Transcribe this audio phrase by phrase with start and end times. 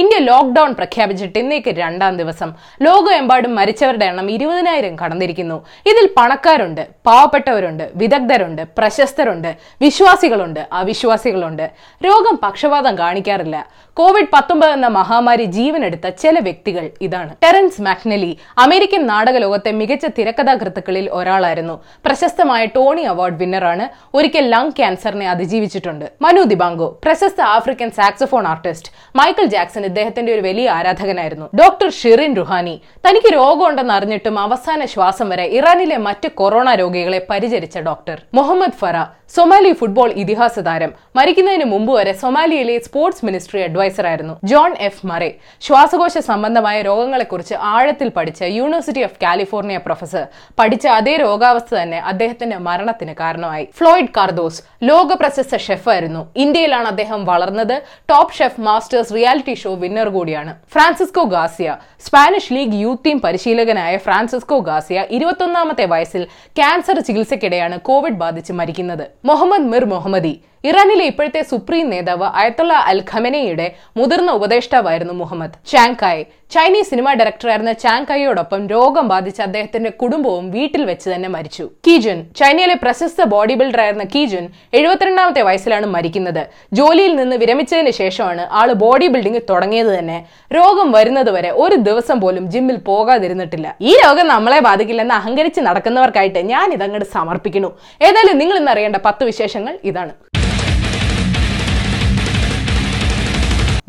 [0.00, 2.50] India lockdown പ്രഖ്യാപിച്ചിട്ട് ഇന്നേക്ക് രണ്ടാം ദിവസം.
[2.82, 5.56] ലോകമെമ്പാടും മരിച്ചവരുടെ എണ്ണം ഇരുപതിനായിരം കടന്നിരിക്കുന്നു.
[5.90, 11.70] ഇതിൽ പണക്കാരുണ്ട് പാവപ്പെട്ടവരുണ്ട് വിദഗ്ധരുണ്ട് പ്രശസ്തരുണ്ട് വിശ്വാസികളുണ്ട് അവിശ്വാസികളുണ്ട്.
[12.06, 13.66] രോഗം പക്ഷപാതം കാണിക്കാറില്ല.
[13.94, 17.32] കോവിഡ് പത്തൊമ്പത് എന്ന മഹാമാരി ജീവനെടുത്ത ചില വ്യക്തികൾ ഇതാണ്.
[17.42, 21.74] ടെറൻസ് മാക്നലി അമേരിക്കൻ നാടക ലോകത്തെ മികച്ച തിരക്കഥാകൃത്തുക്കളിൽ ഒരാളായിരുന്നു.
[22.04, 26.06] പ്രശസ്തമായ ടോണി അവാർഡ് വിന്നറാണ് ഒരിക്കൽ ലങ് ക്യാൻസറിനെ അതിജീവിച്ചിട്ടുണ്ട്.
[26.22, 31.46] മനു ദിബാങ്കോ പ്രശസ്ത African saxophone artist Michael Jackson ഇദ്ദേഹത്തിന്റെ ഒരു വലിയ ആരാധകനായിരുന്നു.
[31.62, 32.76] Doctor Shirin Ruhani.
[33.06, 38.22] തനിക്ക് രോഗമുണ്ടെന്ന് അറിഞ്ഞിട്ടും അവസാന ശ്വാസം വരെ ഇറാനിലെ മറ്റ് കൊറോണ രോഗികളെ പരിചരിച്ച doctor.
[38.34, 39.04] Mohamed Farah
[39.36, 40.92] Somali football ഇതിഹാസ താരം.
[41.16, 44.34] മരിക്കുന്നതിന് മുമ്പ് വരെ സൊമാലിയയിലെ സ്പോർട്സ് മിനിസ്ട്രി അഡ്വൈസർ ആയിരുന്നു.
[44.44, 45.06] John F.
[45.06, 45.30] മറെ
[45.60, 50.26] ശ്വാസകോശ സംബന്ധമായ രോഗങ്ങളെക്കുറിച്ച് ആഴത്തിൽ പഠിച്ച യൂണിവേഴ്സിറ്റി ഓഫ് കാലിഫോർണിയ പ്രൊഫസർ.
[50.58, 53.68] പഠിച്ച അതേ രോഗാവസ്ഥ തന്നെ അദ്ദേഹത്തിന്റെ മരണത്തിന് കാരണമായി.
[53.78, 57.82] ഫ്ലോയിഡ് കാർദോസ് ലോക പ്രശസ്ത ഷെഫായിരുന്നു ഇന്ത്യയിലാണ് അദ്ദേഹം വളർന്നത്.
[58.10, 60.52] Top chef masters reality show winner കൂടിയാണ്.
[60.74, 61.68] Francisco Garcia
[62.06, 66.24] Spanish league youth team പരിശീലകനായ ഫ്രാൻസിസ്കോ ഗാസിയ ഇരുപത്തൊന്നാമത്തെ വയസ്സിൽ
[66.58, 69.04] ക്യാൻസർ ചികിത്സയ്ക്കിടെയാണ് കോവിഡ് ബാധിച്ച് മരിക്കുന്നത്.
[69.30, 75.56] മുഹമ്മദ് മിർ മുഹമ്മദി ഇറാനിലെ ഇപ്പോഴത്തെ സുപ്രീം നേതാവ് അയത്തുള്ള അൽ ഖമനയുടെ മുതിർന്ന ഉപദേഷ്ടാവായിരുന്നു Mohammad.
[75.72, 81.64] Chang Kai Chinese cinema ഡയറക്ടറായിരുന്ന ചാങ്കായിയോടൊപ്പം രോഗം ബാധിച്ച അദ്ദേഹത്തിന്റെ കുടുംബവും വീട്ടിൽ വെച്ച് തന്നെ മരിച്ചു.
[81.86, 84.44] കീജുൻ ചൈനയിലെ പ്രശസ്ത ബോഡി ബിൽഡറായിരുന്ന കീജുൻ
[84.78, 86.42] എഴുപത്തിരണ്ടാമത്തെ വയസ്സിലാണ് മരിക്കുന്നത്.
[86.78, 90.18] ജോലിയിൽ നിന്ന് വിരമിച്ചതിന് ശേഷമാണ് ആൾ ബോഡി ബിൽഡിംഗ് തുടങ്ങിയത് തന്നെ.
[90.58, 93.68] രോഗം വരുന്നതുവരെ ഒരു ദിവസം പോലും ജിമ്മിൽ പോകാതിരുന്നിട്ടില്ല.
[93.90, 97.72] ഈ രോഗം നമ്മളെ ബാധിക്കില്ലെന്ന് അഹങ്കരിച്ച് നടക്കുന്നവർക്കായിട്ട് ഞാൻ ഇതങ്ങോട്ട് സമർപ്പിക്കുന്നു.
[98.08, 100.14] ഏതായാലും നിങ്ങൾ ഇന്ന് അറിയേണ്ട പത്ത് വിശേഷങ്ങൾ ഇതാണ്.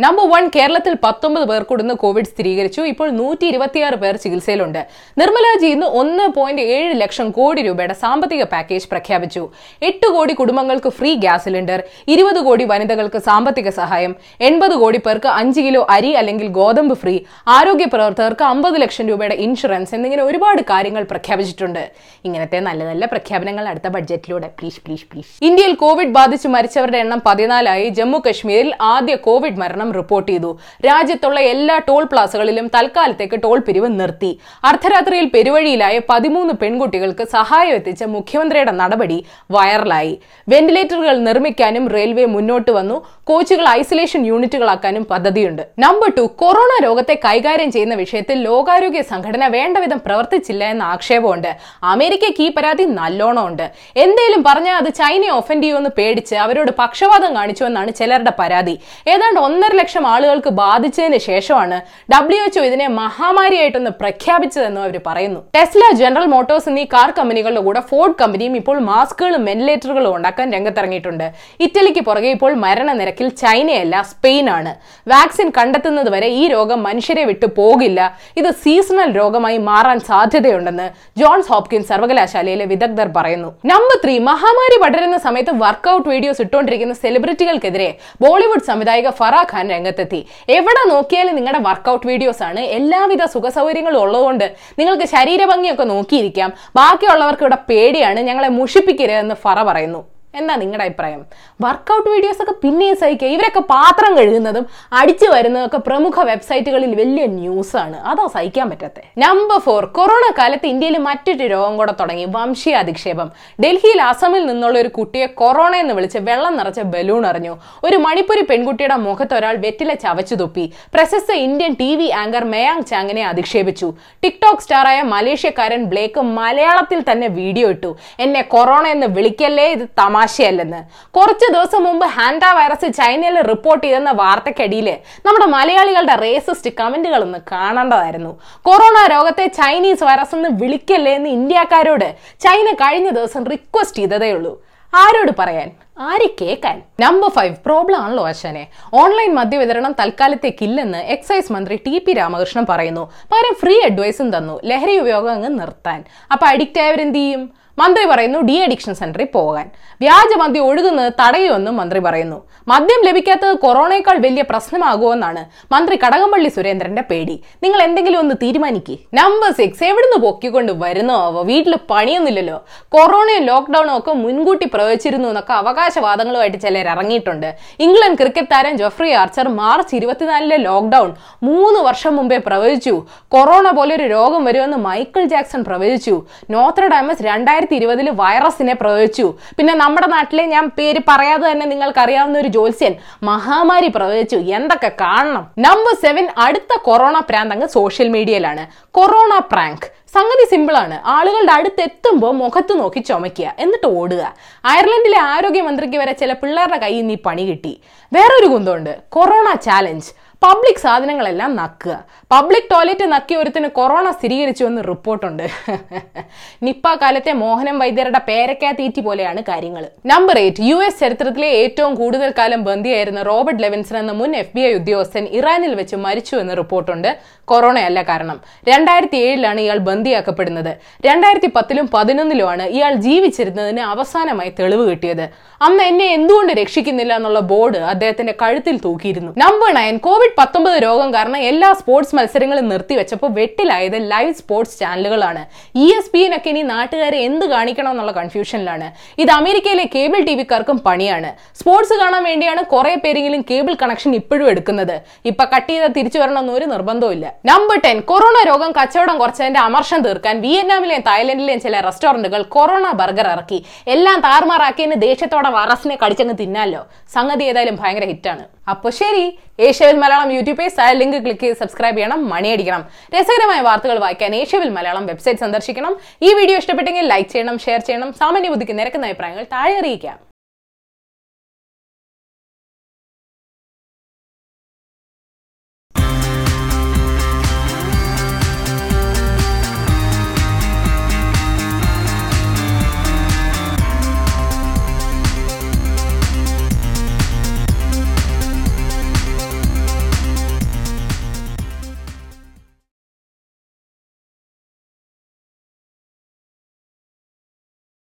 [0.04, 2.82] നമ്പർ വൺ കേരളത്തിൽ പത്തൊമ്പത് പേർക്കുടുന്ന് കോവിഡ് സ്ഥിരീകരിച്ചു.
[2.92, 4.80] ഇപ്പോൾ നൂറ്റി ഇരുപത്തിയാറ് പേർ ചികിത്സയിലുണ്ട്.
[5.22, 9.44] നിർമ്മലാജി ഇന്ന് ഒന്ന് പോയിന്റ് ഏഴ് ലക്ഷം കോടി രൂപയുടെ സാമ്പത്തിക പാക്കേജ് പ്രഖ്യാപിച്ചു.
[9.90, 11.82] എട്ട് കോടി കുടുംബങ്ങൾക്ക് ഫ്രീ ഗ്യാസ് സിലിണ്ടർ
[12.14, 14.14] ഇരുപത് കോടി വനിതകൾക്ക് സാമ്പത്തിക സഹായം
[14.50, 17.16] എൺപത് കോടി പേർക്ക് അഞ്ച് കിലോ അരി അല്ലെങ്കിൽ ഗോതമ്പ് ഫ്രീ
[17.58, 21.84] ആരോഗ്യ പ്രവർത്തകർക്ക് അമ്പത് ലക്ഷം രൂപയുടെ ഇൻഷുറൻസ് എന്നിങ്ങനെ ഒരുപാട് കാര്യങ്ങൾ പ്രഖ്യാപിച്ചിട്ടുണ്ട്.
[22.26, 27.88] ഇങ്ങനത്തെ നല്ല നല്ല പ്രഖ്യാപനങ്ങൾ അടുത്ത ബഡ്ജറ്റിലൂടെ പ്ലീസ് പ്ലീസ് പ്ലീസ് ഇന്ത്യയിൽ കോവിഡ് ബാധിച്ച് മരിച്ചവരുടെ എണ്ണം പതിനാലായി.
[28.00, 30.60] ജമ്മു കശ്മീരിൽ ആദ്യ കോവിഡ് മരണം റിപ്പോർട്ട് ചെയ്തു.
[30.86, 34.40] രാജ്യത്തുള്ള എല്ലാ ടോൾ പ്ലാസകളിലും തൽക്കാലത്തേക്ക് ടോൾ പിരിവ് നിർത്തി.
[34.64, 40.20] അർദ്ധരാത്രിയിൽ പെരുവഴിയിലായ പതിമൂന്ന് പെൺകുട്ടികൾക്ക് സഹായം എത്തിച്ച മുഖ്യമന്ത്രിയുടെ നടപടി വൈറലായി.
[40.50, 43.06] വെന്റിലേറ്ററുകൾ നിർമ്മിക്കാനും റെയിൽവേ മുന്നോട്ട് വന്നു.
[43.24, 45.62] കോച്ചുകൾ ഐസൊലേഷൻ യൂണിറ്റുകളാക്കാനും പദ്ധതിയുണ്ട്.
[45.80, 51.58] നമ്പർ ടു കൊറോണ രോഗത്തെ കൈകാര്യം ചെയ്യുന്ന വിഷയത്തിൽ ലോകാരോഗ്യ സംഘടന വേണ്ടവിധം പ്രവർത്തിച്ചില്ല എന്ന ആക്ഷേപമുണ്ട്.
[51.84, 57.64] അമേരിക്കയ്ക്ക് ഈ പരാതി നല്ലോണം ഉണ്ട് എന്തേലും പറഞ്ഞാൽ അത് ചൈനയെ ഒഫൻഡ് ചെയ്യുമെന്ന് പേടിച്ച് അവരോട് പക്ഷപാതം കാണിച്ചു
[57.64, 58.80] എന്നാണ് ചിലരുടെ പരാതി.
[59.08, 61.78] ഏതാണ്ട് ഒന്നര ലക്ഷം ആളുകൾക്ക് ബാധിച്ചതിന് ശേഷമാണ്
[62.14, 65.40] ഡബ്ല്യു എച്ച്ഒ ഇതിനെ മഹാമാരിയായിട്ടൊന്ന് പ്രഖ്യാപിച്ചതെന്നും അവർ പറയുന്നു.
[65.56, 71.26] ടെസ്ല ജനറൽ മോട്ടോഴ്സ് എന്നീ കാർ കമ്പനികളുടെ കൂടെ ഫോർഡ് കമ്പനിയും ഇപ്പോൾ മാസ്കുകളും വെന്റിലേറ്ററുകളും ഉണ്ടാക്കാൻ രംഗത്തിറങ്ങിയിട്ടുണ്ട്.
[71.66, 74.72] ഇറ്റലിക്ക് പുറകെ ഇപ്പോൾ മരണനിരക്കിൽ ചൈനയല്ല സ്പെയിൻ ആണ്
[75.14, 78.00] വാക്സിൻ കണ്ടെത്തുന്നത് വരെ ഈ രോഗം മനുഷ്യരെ വിട്ടു പോകില്ല.
[78.42, 80.88] ഇത് സീസണൽ രോഗമായി മാറാൻ സാധ്യതയുണ്ടെന്ന്
[81.22, 83.50] ജോൺസ് ഹോപ്കിൻസ് സർവകലാശാലയിലെ വിദഗ്ധർ പറയുന്നു.
[83.72, 87.90] നമ്പർ ത്രീ മഹാമാരി പടരുന്ന സമയത്ത് വർക്കൗട്ട് വീഡിയോസ് ഇട്ടുകൊണ്ടിരിക്കുന്ന സെലിബ്രിറ്റികൾക്കെതിരെ
[88.24, 90.22] ബോളിവുഡ് സംവിധായിക ഫറ ഖാൻ രംഗത്തെത്തി.
[90.58, 92.60] എവിടെ നോക്കിയാലും നിങ്ങളുടെ വർക്കൗട്ട് വീഡിയോസ് ആണ്.
[92.60, 94.46] എല്ലാവിധ സുഖസൗകര്യങ്ങളും ഉള്ളതുകൊണ്ട്
[94.80, 96.52] നിങ്ങൾക്ക് ശരീരഭംഗിയൊക്കെ നോക്കിയിരിക്കാം.
[96.76, 98.20] ബാക്കിയുള്ളവർക്ക് ഇവിടെ പേടിയാണ്.
[98.20, 100.02] ഞങ്ങളെ മുഷിപ്പിക്കരുതെന്ന് ഫറ പറയുന്നു.
[100.38, 101.22] എന്താ നിങ്ങളുടെ അഭിപ്രായം?
[101.62, 103.28] വർക്കൗട്ട് വീഡിയോസ് ഒക്കെ പിന്നെയും സഹിക്കുക.
[103.28, 104.66] ഇവരൊക്കെ പാത്രം കഴുകുന്നതും
[105.00, 109.02] അടിച്ചു വരുന്നതൊക്കെ പ്രമുഖ വെബ്സൈറ്റുകളിൽ വലിയ ന്യൂസാണ് അതോ സഹിക്കാൻ പറ്റത്തെ?
[109.24, 112.26] നമ്പർ ഫോർ കൊറോണ കാലത്ത് ഇന്ത്യയിൽ മറ്റൊരു രോഗം കൂടെ തുടങ്ങി.
[112.36, 113.32] വംശീയ അധിക്ഷേപം.
[113.64, 117.58] ഡൽഹിയിൽ അസമിൽ നിന്നുള്ള ഒരു കുട്ടിയെ കൊറോണ എന്ന് വിളിച്ച് വെള്ളം നിറച്ച ബലൂൺ എറിഞ്ഞു.
[117.84, 120.74] ഒരു മണിപ്പൂരി പെൺകുട്ടിയുടെ മുഖത്ത് ഒരാൾ വെറ്റില ചവച്ചു തുപ്പി.
[120.94, 123.94] പ്രശസ്ത Indian T V anchor Mayang ചാങ്ങിനെ അധിക്ഷേപിച്ചു.
[124.24, 127.98] ടിക്ടോക്ക് സ്റ്റാറായ മലേഷ്യക്കാരൻ ബ്ലേക്ക് മലയാളത്തിൽ തന്നെ വീഡിയോ ഇട്ടു.
[128.20, 129.68] എന്നെ കൊറോണ എന്ന് വിളിക്കല്ലേ?
[129.76, 129.86] ഇത്
[130.20, 130.80] തമാശയല്ലെന്ന്
[131.18, 134.88] കുറച്ച് ദിവസം മുമ്പ് ഹാൻഡ വൈറസ് ചൈനയിൽ റിപ്പോർട്ട് ചെയ്തെന്ന വാർത്തക്കടിയിൽ
[135.26, 138.32] നമ്മുടെ മലയാളികളുടെ റേസിസ്റ്റ് കമന്റുകൾ ഒന്ന് കാണേണ്ടതായിരുന്നു.
[138.62, 142.08] കൊറോണ രോഗത്തെ ചൈനീസ് വൈറസ് എന്ന് വിളിക്കല്ലേ എന്ന് ഇന്ത്യക്കാരോട്
[142.40, 144.54] ചൈന കഴിഞ്ഞ ദിവസം റിക്വസ്റ്റ് ചെയ്തതേ ഉള്ളൂ.
[144.94, 145.72] ആരോട് പറയാൻ?
[146.00, 148.68] ആര് കേൾക്കാൻ നമ്പർ ഫൈവ് പ്രോബ്ലം ആണല്ലോ അശ്വനെ.
[148.94, 153.04] ഓൺലൈൻ മദ്യവിതരണം തൽക്കാലത്തേക്കില്ലെന്ന് എക്സൈസ് മന്ത്രി ടി പി രാമകൃഷ്ണൻ പറയുന്നു.
[153.32, 154.60] പകരം ഫ്രീ അഡ്വൈസും തന്നു.
[154.66, 156.04] ലഹരി ഉപയോഗം അങ്ങ് നിർത്താൻ.
[156.32, 157.44] അപ്പൊ അഡിക്റ്റ് ആയവരെന്ത് ചെയ്യും?
[157.82, 159.66] മന്ത്രി പറയുന്നു ഡി അഡിക്ഷൻ സെന്ററിൽ പോകാൻ.
[160.02, 162.38] വ്യാജ മദ്യം ഒഴുകുന്നത് തടയുമെന്നും മന്ത്രി പറയുന്നു.
[162.68, 165.42] മദ്യം ലഭിക്കാത്തത് കൊറോണയേക്കാൾ വലിയ പ്രശ്നമാകുമെന്നാണ്
[165.74, 167.36] മന്ത്രി കടകംപള്ളി സുരേന്ദ്രന്റെ പേടി.
[167.64, 168.96] നിങ്ങൾ എന്തെങ്കിലും ഒന്ന് തീരുമാനിക്കേ.
[169.14, 171.18] നമ്പർ സിക്സ് എവിടുന്ന് പൊക്കിക്കൊണ്ട് വരുന്നോ?
[171.26, 172.58] അവ വീട്ടിൽ പണിയൊന്നുമില്ലല്ലോ.
[172.96, 177.50] കൊറോണയും ലോക്ക്ഡൌണും ഒക്കെ മുൻകൂട്ടി പ്രവചിച്ചിരുന്നു എന്നൊക്കെ അവകാശവാദങ്ങളുമായിട്ട് ചിലർ ഇറങ്ങിയിട്ടുണ്ട്.
[177.80, 181.12] ഇംഗ്ലണ്ട് ക്രിക്കറ്റ് താരം ജോഫ്രി ആർച്ചർ മാർച്ച് ഇരുപത്തിനാലിലെ ലോക്ക്ഡൌൺ
[181.44, 182.96] മൂന്ന് വർഷം മുമ്പേ പ്രവചിച്ചു.
[183.28, 186.16] കൊറോണ പോലെ ഒരു രോഗം വരുമെന്ന് മൈക്കിൾ ജാക്സൺ പ്രവചിച്ചു.
[186.50, 189.26] നോത്ര ഡാമസ് രണ്ടായിരത്തി രണ്ടായിരത്തി ഇരുപതിൽ വൈറസിനെ പ്രവചിച്ചു
[189.58, 192.94] പിന്നെ നമ്മുടെ നാട്ടിലെ ഞാൻ പേര് പറയാതെ തന്നെ നിങ്ങൾക്ക് അറിയാവുന്ന ഒരു ജോത്സ്യൻ
[193.24, 195.44] മഹാമാരി പ്രവചിച്ചു എന്തൊക്കെ കാണണം?
[195.60, 199.86] നമ്പർ സെവൻ അടുത്ത കൊറോണ പ്രാന്ത് അങ്ങ് സോഷ്യൽ മീഡിയയിലാണ് കൊറോണ പ്രാങ്ക്.
[200.16, 200.96] സംഗതി സിമ്പിൾ ആണ്.
[201.16, 203.54] ആളുകളുടെ അടുത്ത് എത്തുമ്പോൾ മുഖത്ത് നോക്കി ചുമയ്ക്കുക.
[203.60, 204.24] എന്നിട്ട് ഓടുക.
[204.66, 207.74] അയർലൻഡിലെ ആരോഗ്യമന്ത്രിക്ക് വരെ ചില പിള്ളേരുടെ കയ്യിൽ നിന്ന് ഈ പണി കിട്ടി.
[208.14, 208.94] വേറൊരു കുന്തമുണ്ട്.
[209.10, 210.12] കൊറോണ ചാലഞ്ച്
[210.44, 212.04] പബ്ലിക് സാധനങ്ങളെല്ലാം നക്കുക.
[212.32, 215.48] പബ്ലിക് ടോയ്ലറ്റ് നക്കിയ ഒരുത്തിന് കൊറോണ സ്ഥിരീകരിച്ചു എന്ന് റിപ്പോർട്ടുണ്ട്.
[216.64, 222.34] നിപ്പ കാലത്തെ മോഹനം വൈദ്യരുടെ പേരക്കാ തീറ്റി പോലെയാണ് കാര്യങ്ങൾ നമ്പർ എയ്റ്റ് യു എസ് ചരിത്രത്തിലെ ഏറ്റവും കൂടുതൽ
[222.38, 227.18] കാലം ബന്ദിയായിരുന്ന റോബർട്ട് ലെവൻസൺ എന്ന മുൻ എഫ് ബി ഐ ഉദ്യോഗസ്ഥൻ ഇറാനിൽ വെച്ച് മരിച്ചു എന്ന് റിപ്പോർട്ടുണ്ട്.
[227.46, 228.42] കൊറോണയല്ല കാരണം.
[228.70, 230.78] രണ്ടായിരത്തി ഏഴിലാണ് ഇയാൾ ബന്ദിയാക്കപ്പെടുന്നത്.
[231.06, 235.30] രണ്ടായിരത്തി പത്തിലും പതിനൊന്നിലുമാണ് ഇയാൾ ജീവിച്ചിരുന്നതിന് അവസാനമായി തെളിവ് കിട്ടിയത്.
[235.62, 239.32] അന്ന് എന്നെ എന്തുകൊണ്ട് രക്ഷിക്കുന്നില്ല എന്നുള്ള ബോർഡ് അദ്ദേഹത്തിന്റെ കഴുത്തിൽ തൂക്കിയിരുന്നു.
[239.38, 245.42] നമ്പർ നയൻ കോവിഡ് പത്തൊമ്പത് രോഗം കാരണം എല്ലാ സ്പോർട്സ് മത്സരങ്ങളും നിർത്തിവെച്ചപ്പോൾ വെട്ടിലായത് ലൈവ് സ്പോർട്സ് ചാനലുകളാണ്.
[245.76, 248.88] ഇ എസ് പി എന്നൊക്കെ ഇനി നാട്ടുകാരെ എന്ത് കാണിക്കണം എന്നുള്ള കൺഫ്യൂഷനിലാണ്.
[249.24, 251.32] ഇത് അമേരിക്കയിലെ കേബിൾ ടി വിക്കാർക്കും പണിയാണ്.
[251.60, 254.96] സ്പോർട്സ് കാണാൻ വേണ്ടിയാണ് കുറെ പേരെങ്കിലും കേബിൾ കണക്ഷൻ ഇപ്പോഴും എടുക്കുന്നത്.
[255.26, 260.02] ഇപ്പൊ കട്ട് ചെയ്താൽ തിരിച്ചു വരണമെന്ന് ഒരു നിർബന്ധവും ഇല്ല നമ്പർ ടെൻ കൊറോണ രോഗം കച്ചവടം കുറച്ചതിന്റെ അമർഷം
[260.02, 263.66] തീർക്കാൻ വിയറ്റ്നാമിലെയും തായ്ലൻഡിലെയും ചില റെസ്റ്റോറന്റുകൾ കൊറോണ ബർഗർ ഇറക്കി.
[263.88, 266.84] എല്ലാം താറുമാറാക്കിയതിന് ദേഷ്യത്തോടെ വറസിനെ കടിച്ചങ്ങ് തിന്നാലോ.
[267.14, 268.46] സംഗതി ഏതായാലും ഭയങ്കര ഹിറ്റാണ്.
[268.74, 269.26] അപ്പോൾ ശരി
[269.68, 272.84] ഏഷ്യവിൽ മലയാളം യൂട്യൂബ് പേജ് ആ ലിങ്ക് ക്ലിക്ക് ചെയ്ത് സബ്സ്ക്രൈബ് ചെയ്യണം മണിയടിക്കണം.
[273.16, 275.94] രസകരമായ വാർത്തകൾ വായിക്കാൻ ഏഷ്യവിൽ മലയാളം വെബ്സൈറ്റ് സന്ദർശിക്കണം.
[276.28, 280.18] ഈ വീഡിയോ ഇഷ്ടപ്പെട്ടെങ്കിൽ ലൈക്ക് ചെയ്യണം ഷെയർ ചെയ്യണം സാമാന്യ ബുദ്ധിക്ക് നിരക്കുന്ന അഭിപ്രായങ്ങൾ താഴെ അറിയിക്കാം.